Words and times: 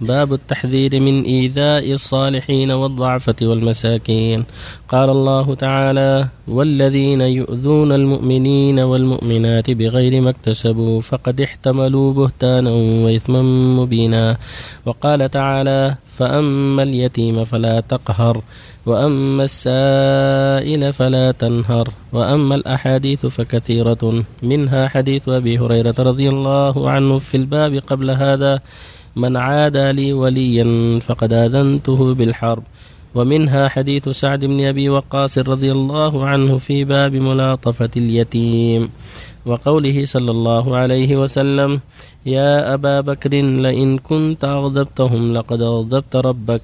باب 0.00 0.32
التحذير 0.32 1.00
من 1.00 1.24
إيذاء 1.24 1.92
الصالحين 1.92 2.70
والضعفة 2.70 3.36
والمساكين. 3.42 4.44
قال 4.88 5.10
الله 5.10 5.54
تعالى 5.54 6.28
والذين 6.48 7.20
يؤذون 7.20 7.92
المؤمنين 7.92 8.80
والمؤمنات 8.80 9.70
بغير 9.70 10.20
ما 10.20 10.30
اكتسبوا 10.30 11.00
فقد 11.00 11.40
احتملوا 11.40 12.12
بهتانا 12.12 12.70
وإثما 13.04 13.42
مبينا. 13.82 14.36
وقال 14.86 15.30
تعالى 15.30 15.96
فأما 16.16 16.82
اليتيم 16.82 17.44
فلا 17.44 17.80
تقهر 17.80 18.42
وأما 18.86 19.44
السائل 19.44 20.92
فلا 20.92 21.30
تنهر 21.32 21.88
وأما 22.12 22.54
الأحاديث 22.54 23.26
فكثيرة. 23.26 24.24
منها 24.42 24.88
حديث 24.88 25.28
أبي 25.28 25.58
هريرة 25.58 25.94
رضي 25.98 26.28
الله 26.28 26.90
عنه 26.90 27.18
في 27.18 27.36
الباب 27.36 27.74
قبل 27.86 28.10
هذا. 28.10 28.60
من 29.16 29.36
عادى 29.36 29.92
لي 29.92 30.12
وليا 30.12 30.98
فقد 30.98 31.32
آذنته 31.32 32.14
بالحرب. 32.14 32.62
ومنها 33.14 33.68
حديث 33.68 34.08
سعد 34.08 34.44
بن 34.44 34.64
أبي 34.64 34.88
وقاص 34.88 35.38
رضي 35.38 35.72
الله 35.72 36.26
عنه 36.26 36.58
في 36.58 36.84
باب 36.84 37.14
ملاطفة 37.14 37.90
اليتيم. 37.96 38.88
وقوله 39.46 40.04
صلى 40.04 40.30
الله 40.30 40.76
عليه 40.76 41.16
وسلم 41.16 41.80
يا 42.26 42.74
أبا 42.74 43.00
بكر 43.00 43.30
لئن 43.34 43.98
كنت 43.98 44.44
أغضبتهم 44.44 45.34
لقد 45.34 45.62
أغضبت 45.62 46.16
ربك. 46.16 46.62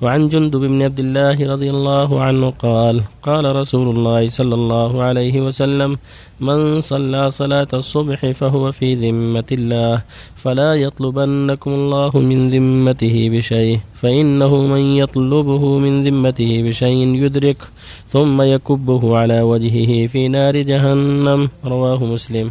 وعن 0.00 0.32
جندب 0.32 0.60
بن 0.60 0.82
عبد 0.82 1.00
الله 1.00 1.36
رضي 1.52 1.70
الله 1.70 2.10
عنه 2.20 2.50
قال 2.50 2.96
قال 3.22 3.44
رسول 3.56 3.96
الله 3.96 4.28
صلى 4.28 4.54
الله 4.54 5.02
عليه 5.02 5.40
وسلم 5.46 5.98
من 6.40 6.80
صلى 6.80 7.30
صلاة 7.30 7.68
الصبح 7.74 8.30
فهو 8.30 8.72
في 8.72 8.94
ذمة 8.94 9.44
الله 9.52 10.02
فلا 10.36 10.74
يطلبنكم 10.74 11.70
الله 11.70 12.12
من 12.16 12.38
ذمته 12.50 13.16
بشيء 13.28 13.80
فإنه 14.00 14.52
من 14.56 14.96
يطلبه 14.96 15.78
من 15.78 16.04
ذمته 16.04 16.52
بشيء 16.66 17.00
يدرك 17.24 17.60
ثم 18.08 18.42
يكبه 18.42 19.02
على 19.18 19.40
وجهه 19.42 20.06
في 20.06 20.28
نار 20.28 20.56
جهنم. 20.56 21.40
رواه 21.64 22.00
مسلم. 22.04 22.50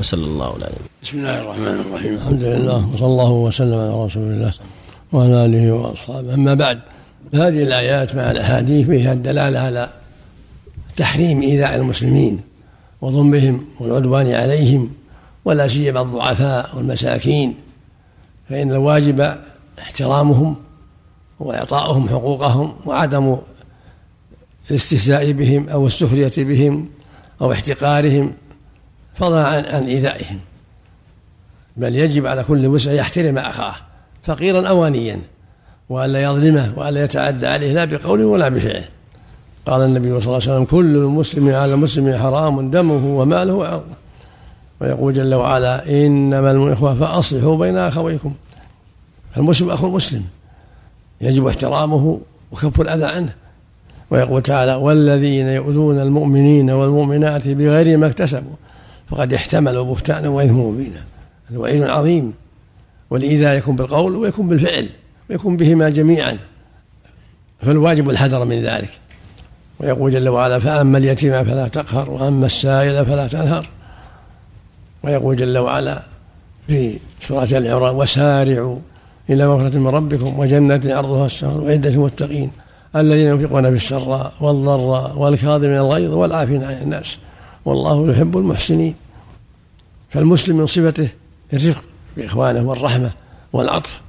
وصلى 0.00 0.24
الله 0.24 0.48
عليه 0.56 0.56
وسلم 0.56 0.86
بسم 1.02 1.16
الله 1.18 1.36
الرحمن 1.42 1.76
الرحيم. 1.84 2.12
الحمد 2.14 2.44
لله 2.44 2.80
وصلى 2.94 3.06
الله 3.06 3.32
وسلم 3.32 3.78
على 3.78 4.04
رسول 4.04 4.22
الله. 4.32 4.79
وعلى 5.12 5.46
آله 5.46 5.72
وأصحابه. 5.72 6.34
أما 6.34 6.54
بعد 6.54 6.80
هذه 7.34 7.62
الآيات 7.62 8.14
مع 8.14 8.30
الأحاديث 8.30 8.86
فيها 8.86 9.12
الدلالة 9.12 9.58
على 9.58 9.90
تحريم 10.96 11.42
إيذاء 11.42 11.76
المسلمين 11.76 12.40
وضمهم 13.00 13.66
والعدوان 13.80 14.32
عليهم 14.32 14.90
ولا 15.44 15.68
سيما 15.68 16.00
الضعفاء 16.00 16.76
والمساكين. 16.76 17.54
فإن 18.48 18.72
الواجب 18.72 19.36
احترامهم 19.78 20.56
وإعطاؤهم 21.40 22.08
حقوقهم 22.08 22.74
وعدم 22.86 23.36
الاستهزاء 24.70 25.32
بهم 25.32 25.68
أو 25.68 25.86
السخرية 25.86 26.32
بهم 26.38 26.88
أو 27.40 27.52
احتقارهم 27.52 28.32
فضلا 29.14 29.46
عن 29.46 29.64
عن 29.64 29.86
إيذائهم. 29.86 30.38
بل 31.76 31.96
يجب 31.96 32.26
على 32.26 32.44
كل 32.44 32.68
مسلم 32.68 32.94
يحترم 32.94 33.38
أخاه. 33.38 33.89
فقيرا 34.22 34.68
أو 34.68 34.84
غنيا 34.84 35.20
وألا 35.88 36.22
يظلمه 36.22 36.72
وألا 36.76 37.04
يتعدى 37.04 37.46
عليه 37.46 37.72
لا 37.72 37.84
بقوله 37.84 38.24
ولا 38.24 38.48
بفعله 38.48 38.84
قال 39.66 39.82
النبي 39.82 40.08
صلى 40.08 40.18
الله 40.18 40.34
عليه 40.34 40.36
وسلم 40.36 40.64
كل 40.64 40.96
المسلم 40.96 41.54
على 41.54 41.74
المسلم 41.74 42.18
حرام 42.18 42.70
دمه 42.70 43.20
وماله 43.20 43.54
وعرضه. 43.54 44.00
ويقول 44.80 45.12
جل 45.12 45.34
وعلا 45.34 46.06
إنما 46.06 46.50
الإخوة 46.50 46.94
فأصلحوا 46.94 47.56
بين 47.56 47.76
أخويكم. 47.76 48.32
المسلم 49.36 49.70
أخو 49.70 49.86
المسلم 49.86 50.22
يجب 51.20 51.46
احترامه 51.46 52.20
وكف 52.52 52.80
الأذى 52.80 53.04
عنه. 53.04 53.34
ويقول 54.10 54.42
تعالى 54.42 54.74
والذين 54.74 55.46
يؤذون 55.46 55.98
المؤمنين 55.98 56.70
والمؤمنات 56.70 57.48
بغير 57.48 57.96
ما 57.96 58.06
اكتسبوا 58.06 58.56
فقد 59.08 59.34
احتملوا 59.34 59.84
بهتانا 59.84 60.28
وإثما 60.28 60.62
مبينا. 60.62 61.04
هذا 61.50 61.58
وعيد 61.58 61.82
عظيم. 61.82 62.32
والإيذاء 63.10 63.58
يكون 63.58 63.76
بالقول 63.76 64.16
ويكون 64.16 64.48
بالفعل 64.48 64.88
ويكون 65.30 65.56
بهما 65.56 65.88
جميعا. 65.88 66.38
فالواجب 67.60 68.10
الحذر 68.10 68.44
من 68.44 68.62
ذلك. 68.62 68.90
ويقول 69.80 70.10
جل 70.10 70.28
وعلا 70.28 70.58
فأما 70.58 70.98
اليتيم 70.98 71.44
فلا 71.44 71.68
تقهر 71.68 72.10
وأما 72.10 72.46
السائل 72.46 73.06
فلا 73.06 73.26
تنهر. 73.26 73.68
ويقول 75.04 75.36
جل 75.36 75.58
وعلا 75.58 76.02
في 76.66 76.98
سورة 77.20 77.48
العراء 77.52 77.94
وسارعوا 77.94 78.78
إلى 79.30 79.46
مغفرة 79.46 79.78
من 79.78 79.86
ربكم 79.86 80.38
وجنة 80.38 80.80
عرضها 80.84 81.26
السماء 81.26 81.56
وعدة 81.56 81.90
المتقين 81.90 82.50
الذين 82.96 83.26
ينفقون 83.26 83.62
في 83.62 83.76
السراء 83.76 84.32
والضراء 84.40 85.18
والكاظمين 85.18 85.76
الغيظ 85.76 86.12
والعافين 86.12 86.62
عن 86.62 86.82
الناس. 86.82 87.18
والله 87.64 88.10
يحب 88.10 88.38
المحسنين. 88.38 88.94
فالمسلم 90.10 90.56
من 90.56 90.66
صفته 90.66 91.08
الرفق. 91.52 91.84
بإخوانه 92.16 92.68
والرحمة 92.68 93.10
والعطف 93.52 94.00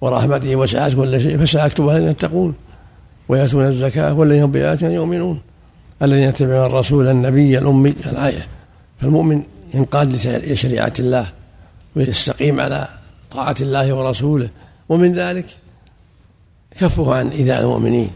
ورحمته 0.00 0.56
وسعت 0.56 0.94
كل 0.94 1.20
شيء 1.20 1.38
فسأكتبها 1.38 1.96
الذين 1.96 2.10
يتقون 2.10 2.54
ويأتون 3.28 3.66
الزكاة 3.66 4.14
والذين 4.14 4.42
هم 4.42 4.52
بآياتنا 4.52 4.92
يؤمنون. 4.92 5.40
الذين 6.02 6.28
يتبعون 6.28 6.66
الرسول 6.66 7.08
النبي 7.08 7.58
الأمي 7.58 7.90
الآية. 7.90 8.46
فالمؤمن 9.00 9.42
ينقاد 9.74 10.12
لشريعة 10.26 10.92
الله 10.98 11.26
ويستقيم 11.96 12.60
على 12.60 12.88
طاعة 13.30 13.54
الله 13.60 13.94
ورسوله. 13.94 14.48
ومن 14.88 15.12
ذلك 15.12 15.46
كفه 16.80 17.14
عن 17.14 17.28
إيذاء 17.28 17.60
المؤمنين 17.60 18.10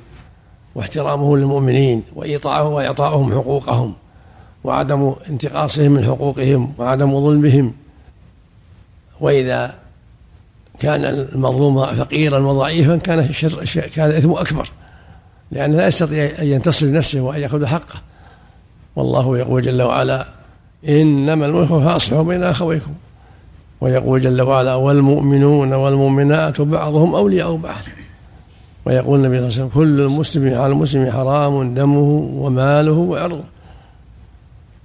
واحترامه 0.74 1.36
للمؤمنين 1.36 2.02
وإيطاعه 2.16 2.68
وإعطاؤهم 2.68 3.32
حقوقهم 3.32 3.94
وعدم 4.64 5.14
انتقاصهم 5.30 5.92
من 5.92 6.04
حقوقهم 6.04 6.72
وعدم 6.78 7.20
ظلمهم 7.20 7.72
وإذا 9.20 9.74
كان 10.78 11.04
المظلوم 11.04 11.84
فقيرا 11.84 12.38
وضعيفا 12.38 12.96
كان 12.96 13.18
الشر 13.18 13.86
كان 13.86 14.10
الإثم 14.10 14.30
أكبر. 14.30 14.70
لأنه 15.52 15.76
لا 15.76 15.86
يستطيع 15.86 16.30
أن 16.38 16.46
ينتصر 16.46 16.86
لنفسه 16.86 17.20
وأن 17.20 17.40
يأخذ 17.40 17.66
حقه. 17.66 18.00
والله 18.96 19.38
يقول 19.38 19.62
جل 19.62 19.82
وعلا 19.82 20.26
إنما 20.88 21.46
الملك 21.46 21.68
فأصلحوا 21.68 22.22
بين 22.22 22.42
أخويكم. 22.42 22.92
ويقول 23.80 24.20
جل 24.20 24.42
وعلا 24.42 24.74
والمؤمنون 24.74 25.72
والمؤمنات 25.72 26.60
بعضهم 26.60 27.14
أولياء 27.14 27.56
بعض. 27.56 27.82
ويقول 28.86 29.18
النبي 29.18 29.36
صلى 29.36 29.46
الله 29.48 29.54
عليه 29.54 29.64
وسلم 29.64 29.68
كل 29.68 30.00
المسلم 30.00 30.54
على 30.60 30.72
المسلم 30.72 31.10
حرام 31.10 31.74
دمه 31.74 32.28
وماله 32.34 32.92
وعرضه. 32.92 33.44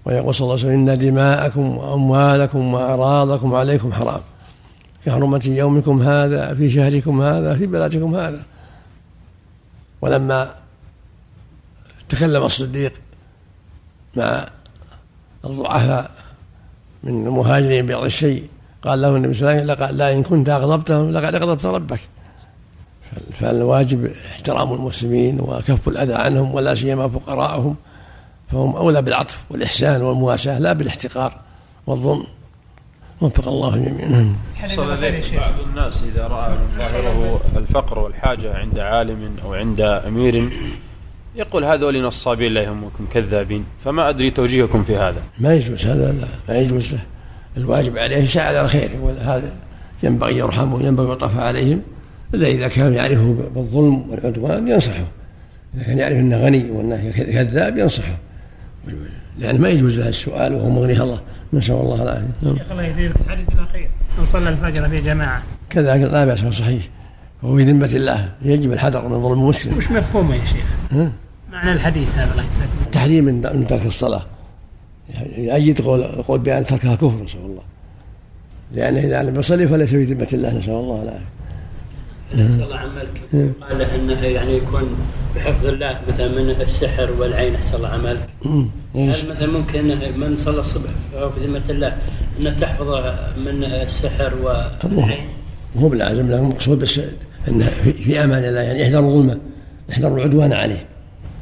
ويقول 0.09 0.36
صلى 0.36 0.46
الله 0.46 0.59
عليه 0.59 0.68
وسلم 0.68 0.90
إن 0.90 0.97
دماءكم 0.97 1.78
وأموالكم 1.78 2.74
وأعراضكم 2.74 3.56
عليكم 3.56 3.94
حرام. 3.94 4.22
كحرمة 5.06 5.42
يومكم 5.47 6.02
هذا 6.02 6.56
في 6.56 6.70
شهركم 6.70 7.22
هذا 7.22 7.56
في 7.56 7.68
بلدكم 7.68 8.16
هذا. 8.16 8.42
ولما 10.02 10.52
تكلم 12.09 12.44
الصديق 12.44 12.94
مع 14.16 14.46
الضعفاء 15.46 16.12
من 17.03 17.28
المهاجرين 17.28 17.86
ببعض 17.86 18.03
الشيء 18.03 18.44
قال 18.81 19.02
له 19.02 19.16
النبي 19.16 19.34
صلى 19.34 19.52
الله 19.52 19.62
عليه 19.62 19.74
وسلم 19.74 19.97
لا 19.97 20.14
إن 20.14 20.24
كنت 20.24 20.50
أغضبتهم 20.50 21.12
لقد 21.12 21.36
أغضبت 21.36 21.66
ربك. 21.66 22.00
فالواجب 23.31 24.06
احترام 24.06 24.74
المسلمين 24.74 25.41
وكف 25.41 25.88
الأذى 25.88 26.14
عنهم 26.14 26.56
ولا 26.56 26.76
سيما 26.76 27.08
فقراءهم. 27.08 27.76
فهم 28.52 28.76
أولى 28.76 29.02
بالعطف 29.02 29.44
والإحسان 29.50 30.02
والمواساة 30.02 30.60
لا 30.60 30.74
بالاحتقار 30.74 31.34
والظلم. 31.88 32.24
وفق 33.22 33.48
الله 33.48 33.78
جميعا. 33.78 34.36
حصل 34.56 34.88
بعض 34.88 35.54
الناس 35.70 36.04
إذا 36.04 36.28
رأى 36.28 36.50
من 36.52 36.78
ظاهره 36.78 37.41
الفقر 37.58 38.00
والحاجة 38.00 38.56
عند 38.56 38.79
عالم 38.79 39.35
أو 39.46 39.53
عند 39.53 39.82
أمير 39.82 40.50
يقول 41.35 41.66
هذول 41.66 42.02
نصابين 42.02 42.53
لا 42.53 42.62
يهمكم 42.62 43.08
كذابين. 43.14 43.66
فما 43.84 44.09
أدري 44.09 44.32
توجيهكم 44.32 44.84
في 44.84 44.97
هذا. 44.97 45.22
ما 45.40 45.53
يجوز 45.53 45.88
هذا 45.88 46.12
لا. 46.12 46.28
ما 46.50 46.58
يجوز. 46.58 46.94
له 46.94 47.02
الواجب 47.58 47.97
عليه 47.97 48.18
يساعد 48.18 48.56
على 48.56 48.66
الخير. 48.66 48.91
يقول 48.91 49.18
هذا 49.18 49.52
ينبغي 50.03 50.38
يرحمه 50.38 50.84
ينبغي 50.84 51.12
يطاف 51.12 51.40
عليهم. 51.40 51.82
إلا 52.34 52.47
إذا 52.47 52.68
كان 52.68 52.94
يعرفه 52.94 53.50
بالظلم 53.56 54.09
والعدوان 54.09 54.68
ينصحه 54.68 55.06
إذا 55.76 55.84
كان 55.84 55.97
يعرف 55.97 56.18
أنه 56.18 56.38
غني 56.46 56.72
وأنه 56.72 57.12
كذاب 57.12 57.78
ينصحه. 57.78 58.18
لأن 59.38 59.62
ما 59.62 59.70
يجوز 59.70 60.00
له 60.00 60.08
السؤال 60.08 60.56
وهو 60.56 60.70
مغني. 60.70 61.02
الله 61.02 61.22
نسأل 61.53 61.76
الله 61.76 62.03
العافية. 62.03 62.28
شيخ 62.44 62.72
الله 62.72 62.84
يهديك 62.84 63.12
الحديث 63.26 63.47
الأخير. 63.53 63.90
من 64.20 64.26
صلى 64.26 64.50
الفجر 64.50 64.90
في 64.90 65.02
جماعة. 65.02 65.44
كذلك 65.70 66.02
لا 66.02 66.26
بأس 66.26 66.40
صحيح. 66.40 66.90
وهو 67.44 67.58
في 67.58 67.64
ذمة 67.64 67.90
الله. 67.94 68.30
يجب 68.41 68.74
الحذر 68.74 69.08
من 69.08 69.22
ظلم 69.22 69.41
المسلم. 69.41 69.78
وش 69.78 69.91
مفهومه 69.91 70.36
يا 70.36 70.46
شيخ؟ 70.46 70.66
ها؟ 70.91 71.12
معنى 71.52 71.74
الحديث 71.74 72.08
هذا 72.16 72.32
الله 72.32 72.44
يجزاك 72.44 72.68
تحريم 72.91 73.26
من 73.26 73.68
ترك 73.68 73.86
الصلاة. 73.86 74.26
يؤيد 75.38 75.82
قول 75.82 76.03
قول 76.03 76.40
بأن 76.40 76.66
تركها 76.66 76.96
كفر 76.96 77.24
نسأل 77.24 77.40
الله. 77.40 77.64
لأنه 78.76 79.00
إذا 79.00 79.24
لم 79.24 79.40
يصلي 79.40 79.68
فليس 79.68 79.90
في 79.90 80.03
ذمة 80.03 80.28
الله 80.34 80.58
نسأل 80.58 80.74
الله 80.74 81.02
العافية. 81.02 81.39
نسأل 82.35 82.64
الله 82.64 82.76
عملك. 82.76 83.22
قال 83.70 83.78
له 83.79 83.96
إنه 83.96 84.26
يعني 84.26 84.58
يكون 84.58 84.84
بحفظ 85.35 85.66
الله 85.66 85.99
مثلا 86.14 86.28
من 86.28 86.49
السحر 86.61 87.09
والعين 87.20 87.55
احسن 87.55 87.78
الله 87.78 87.87
عملك؟ 87.87 88.29
هل 88.96 89.29
مثلا 89.29 89.47
ممكن 89.47 89.91
إنه 89.91 90.28
من 90.28 90.37
صلى 90.37 90.59
الصبح 90.59 90.90
في 91.14 91.47
ذمة 91.47 91.61
الله 91.70 91.96
إنه 92.40 92.49
تحفظه 92.52 93.16
من 93.37 93.64
السحر 93.64 94.34
والعين 94.43 95.28
هو 95.79 95.90
بلازم 95.90 96.29
له 96.29 96.40
المقصود 96.40 96.79
بس 96.79 97.02
إنه 97.47 97.70
في, 97.84 97.93
في 97.93 98.23
أمان 98.23 98.43
الله 98.43 98.61
يعني 98.61 98.84
احذروا 98.84 99.14
ظلمه 99.14 99.37
احذروا 99.91 100.17
العدوان 100.17 100.53
عليه. 100.53 100.85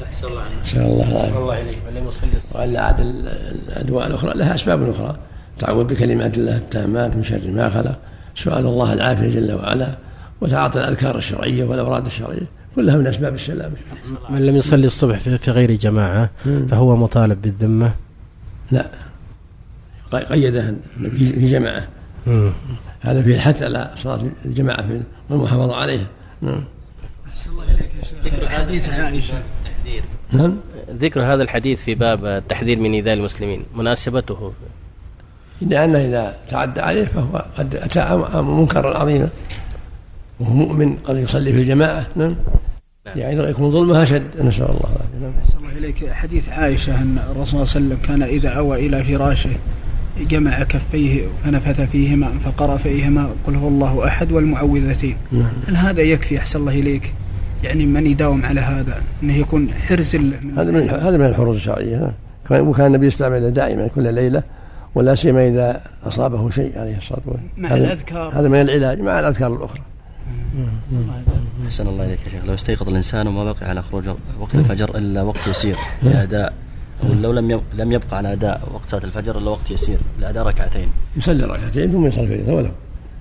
أحسن 0.03 0.27
الله 0.27 0.41
عملك 0.41 0.61
نسأل 0.61 0.81
الله 0.81 1.11
العافية. 1.11 1.37
الله 1.39 1.61
إليك. 1.61 1.77
من 1.95 2.07
يصلي 2.07 2.59
والا 2.61 2.81
عاد 2.81 2.99
ال- 2.99 3.27
الأدواء 3.67 4.07
الأخرى 4.07 4.33
لها 4.35 4.55
أسباب 4.55 4.89
أخرى. 4.89 5.17
تعوذ 5.59 5.83
بكلمات 5.83 6.37
الله 6.37 6.57
التامات 6.57 7.15
من 7.15 7.23
شر 7.23 7.47
ما 7.47 7.69
خلق. 7.69 7.99
سؤال 8.35 8.65
الله 8.65 8.93
العافية 8.93 9.29
جل 9.29 9.53
وعلا. 9.53 9.97
وتعاطي 10.41 10.79
الأذكار 10.79 11.17
الشرعية 11.17 11.63
والأوراد 11.63 12.05
الشرعية 12.05 12.45
كلها 12.75 12.97
من 12.97 13.07
أسباب 13.07 13.33
السلامه 13.35 13.75
من 14.29 14.45
لم 14.45 14.55
يصلي 14.55 14.87
الصبح 14.87 15.17
في 15.17 15.37
في 15.37 15.51
غير 15.51 15.71
جماعة 15.71 16.29
فهو 16.69 16.95
مطالب 16.95 17.41
بالذمة؟ 17.41 17.93
لا. 18.71 18.85
قي- 20.11 20.23
قيدها 20.23 20.73
في 21.15 21.45
جماعة. 21.45 21.87
هذا 23.01 23.21
فيه 23.21 23.35
الحث 23.35 23.63
على 23.63 23.91
صلاة 23.95 24.19
الجماعة 24.45 24.87
في 24.87 25.01
والمحافظة 25.29 25.75
عليها 25.75 26.05
نعم. 26.41 26.63
حديث 28.47 28.89
عائشة. 28.89 29.43
نعم. 30.33 30.55
ذكر 30.91 31.23
هذا 31.23 31.43
الحديث 31.43 31.81
في 31.83 31.95
باب 31.95 32.25
التحذير 32.25 32.79
من 32.79 32.93
إيذاء 32.93 33.13
المسلمين 33.13 33.63
مناسبته. 33.75 34.53
لأنه 35.61 35.97
إذا 35.97 36.37
تعدى 36.49 36.81
عليه 36.81 37.05
فهو 37.05 37.45
قد 37.57 37.75
أتى 37.75 38.15
منكرا 38.41 38.97
عظيما. 38.97 39.29
وهو 40.39 40.53
مؤمن 40.53 40.95
قد 40.95 41.17
يصلي 41.17 41.51
في 41.53 41.57
الجماعة. 41.57 42.07
نعم. 42.15 42.35
نعم. 43.05 43.17
يعني 43.17 43.49
يكون 43.49 43.71
ظلمها 43.71 44.03
أشد 44.03 44.41
نسأل 44.41 44.63
الله 44.65 44.79
العافية. 44.79 45.19
نعم. 45.21 45.31
أحسن 45.43 45.57
الله 45.57 45.77
إليك. 45.77 46.09
حديث 46.11 46.49
عائشة 46.49 47.01
أن 47.01 47.17
الرسول 47.31 47.67
صلى 47.67 47.79
الله 47.81 47.95
عليه 47.95 48.05
وسلم 48.05 48.17
كان 48.19 48.23
إذا 48.23 48.49
أوى 48.49 48.87
إلى 48.87 49.03
فراشه 49.03 49.49
جمع 50.29 50.63
كفيه 50.63 51.27
فنفث 51.43 51.81
فيهما 51.81 52.29
فقرأ 52.45 52.77
فيهما 52.77 53.29
قل 53.47 53.55
هو 53.55 53.67
الله 53.67 54.07
أحد 54.07 54.31
والمعوذتين. 54.31 55.17
نعم. 55.31 55.51
هل 55.67 55.75
هذا 55.75 56.01
يكفي؟ 56.01 56.37
أحسن 56.37 56.59
الله 56.59 56.79
إليك. 56.79 57.13
يعني 57.63 57.85
من 57.85 58.07
يداوم 58.07 58.45
على 58.45 58.61
هذا؟ 58.61 59.01
أنه 59.23 59.35
يكون 59.37 59.69
حرز 59.69 60.15
له 60.15 60.39
من 60.41 60.57
هذا 60.57 60.71
من 60.71 60.89
هذا 60.89 61.17
من 61.17 61.25
الحروز 61.25 61.55
الشرعية. 61.55 62.13
كان- 62.49 62.67
وكان 62.67 62.85
النبي 62.85 63.07
يستعمله 63.07 63.49
دائما 63.49 63.87
كل 63.87 64.13
ليلة 64.13 64.43
ولا 64.95 65.15
سيما 65.15 65.47
إذا 65.47 65.81
أصابه 66.03 66.49
شيء 66.49 66.79
عليه 66.79 66.97
الصلاة 66.97 67.21
والسلام. 67.25 67.49
مع 67.57 67.73
الأذكار. 67.73 68.39
هذا 68.39 68.47
من 68.47 68.61
العلاج 68.61 69.01
مع 69.01 69.19
الأذكار 69.19 69.53
الأخرى. 69.53 69.81
أحسن 71.65 71.87
الله 71.87 72.05
إليك 72.05 72.19
يا 72.25 72.29
شيخ. 72.29 72.45
لو 72.45 72.53
استيقظ 72.53 72.89
الإنسان 72.89 73.27
وما 73.27 73.43
بقي 73.43 73.69
على 73.69 73.81
خروج 73.83 74.09
وقت 74.39 74.55
الفجر 74.55 74.97
إلا 74.97 75.21
وقت 75.21 75.47
يسير 75.47 75.77
لأداء 76.03 76.53
أو 77.03 77.13
لو 77.13 77.31
لم 77.31 77.61
لم 77.73 77.91
يبقى 77.91 78.17
على 78.17 78.33
أداء 78.33 78.69
وقت 78.73 78.89
صلاة 78.89 79.03
الفجر 79.03 79.37
إلا 79.37 79.49
وقت 79.49 79.71
يسير 79.71 79.97
لأداء 80.19 80.43
ركعتين. 80.43 80.89
يصلي 81.17 81.43
ركعتين 81.43 81.91
ثم 81.91 82.05
يصلي 82.05 82.23
الفجر 82.23 82.51
ولو. 82.51 82.71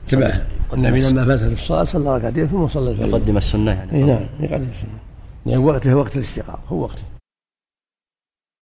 تبعه 0.09 0.47
النبي 0.73 1.03
لما 1.03 1.25
فاتت 1.25 1.53
الصلاة 1.53 1.85
صلى 1.85 2.17
ركعتين 2.17 2.47
ثم 2.47 2.67
صلى 2.67 2.91
الفجر. 2.91 3.09
يقدم 3.09 3.37
السنة 3.37 3.73
يعني. 3.73 3.93
اي 3.93 4.03
نعم 4.05 4.27
يقدم 4.41 4.69
السنة. 4.73 4.99
يعني 5.47 5.59
وقته 5.59 5.95
وقت 5.95 6.17
الاستيقاظ 6.17 6.59
هو 6.69 6.83
وقته. 6.83 7.03